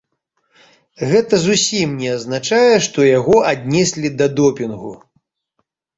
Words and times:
Гэта 1.11 1.35
зусім 1.43 1.93
не 2.01 2.09
азначае, 2.15 2.73
што 2.85 2.99
яго 3.19 3.35
аднеслі 3.53 4.07
да 4.23 4.27
допінгу. 4.41 4.93